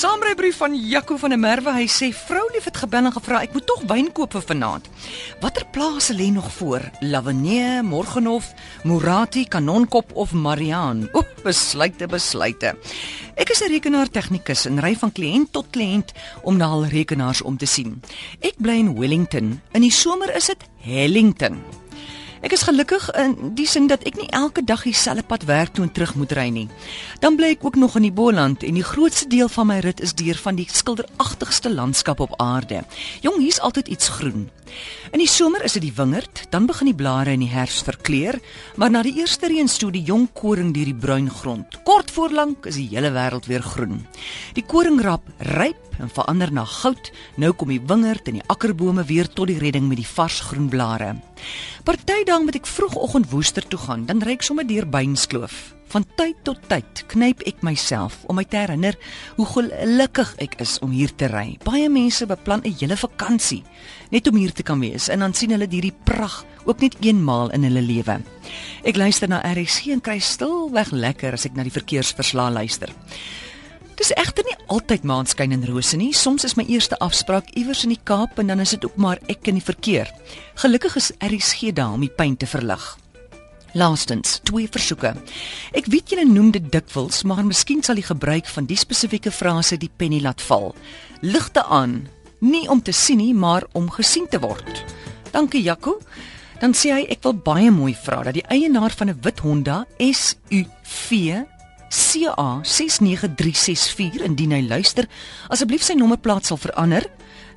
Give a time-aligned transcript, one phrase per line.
[0.00, 1.74] Saamrybrief van Jaco van der Merwe.
[1.76, 4.86] Hy sê vrou lief het gebel en gevra ek moet tog wyn koop vir vanaand.
[5.42, 6.86] Watter plase lê nog voor?
[7.04, 8.48] Lavenee, Morgenhof,
[8.88, 11.04] Morati, Kanonkop of Mariaan?
[11.12, 12.72] O, besluite, besluite.
[13.36, 16.16] Ek is 'n rekenaartegnikus en ry van kliënt tot kliënt
[16.48, 18.00] om na al rekenaars om te sien.
[18.40, 19.60] Ek bly in Wellington.
[19.72, 21.60] In die somer is dit Hellington.
[22.40, 25.84] Ek is gelukkig in die sin dat ek nie elke dag dieselfde pad werk toe
[25.84, 26.68] en terug moet ry nie.
[27.20, 30.00] Dan bly ek ook nog in die Boland en die grootste deel van my rit
[30.00, 32.80] is deur van die skilderagtigste landskap op aarde.
[33.20, 34.48] Jong, hier's altyd iets groen.
[35.12, 38.38] In die somer is dit die wingerd, dan begin die blare in die herfs verkleur,
[38.80, 41.76] maar na die eerste reën stoot die jong koring deur die bruin grond.
[41.84, 44.06] Kort voor lank is die hele wêreld weer groen.
[44.56, 47.10] Die koringrap ryp en verander na goud.
[47.36, 50.70] Nou kom die wingerd en die akkerbome weer tot die redding met die vars groen
[50.72, 51.16] blare.
[51.80, 55.70] Party dae moet ek vroegoggend woester toe gaan, dan ry ek sommer deur Beinskloof.
[55.90, 58.98] Van tyd tot tyd knyp ek myself om my te herinner
[59.38, 61.56] hoe gelukkig ek is om hier te ry.
[61.64, 63.64] Baie mense beplan 'n hele vakansie
[64.12, 67.50] net om hier te kan wees en dan sien hulle hierdie pragt ook net eenmaal
[67.50, 68.20] in hulle lewe.
[68.84, 72.92] Ek luister na RSG en kry stilweg lekker as ek na die verkeersverslae luister.
[74.00, 76.14] Dis egter nie altyd maanskyn en rose nie.
[76.16, 79.20] Soms is my eerste afspraak iewers in die Kaap en dan is dit ook maar
[79.28, 80.08] ek in die verkeer.
[80.62, 82.86] Gelukkig is RSG daar om die pyn te verlig.
[83.76, 85.12] Laastens, twee versoeke.
[85.76, 89.76] Ek weet julle noem dit dikwels, maar miskien sal die gebruik van die spesifieke frase
[89.76, 90.72] die penny laat val.
[91.20, 92.00] Ligte aan,
[92.40, 94.80] nie om te sien nie, maar om gesien te word.
[95.30, 96.00] Dankie Jaco.
[96.60, 99.84] Dan sê hy ek wil baie mooi vra dat die eienaar van 'n wit Honda
[100.00, 101.44] SUV
[101.90, 105.08] CA 69364 indien hy luister,
[105.50, 107.08] asseblief sy nommerplaat sal verander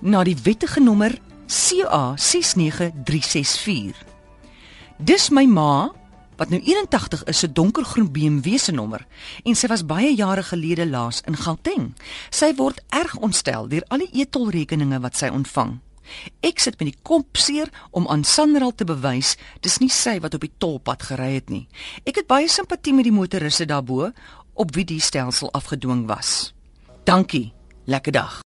[0.00, 1.12] na die wettige nommer
[1.46, 3.92] CA 69364.
[5.02, 5.90] Dis my ma
[6.40, 9.04] wat nou 81 is, se donkergroen BMW se nommer
[9.44, 11.92] en sy was baie jare gelede laas in Gauteng.
[12.32, 15.76] Sy word erg ontstel deur al die etolrekeninge wat sy ontvang.
[16.44, 20.34] Ek sit met die kop seer om aan Sanral te bewys dis nie sy wat
[20.38, 21.66] op die tolpad gery het nie.
[22.04, 24.10] Ek het baie simpatie met die motoriste daarbo
[24.54, 26.52] op wie die stelsel afgedwing was.
[27.08, 27.52] Dankie.
[27.84, 28.34] Lekker dag.